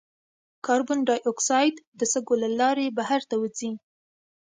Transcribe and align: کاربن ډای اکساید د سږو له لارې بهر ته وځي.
کاربن 0.65 0.99
ډای 1.07 1.19
اکساید 1.31 1.75
د 1.99 2.01
سږو 2.11 2.35
له 2.43 2.49
لارې 2.59 2.95
بهر 2.97 3.21
ته 3.29 3.35
وځي. 3.41 3.71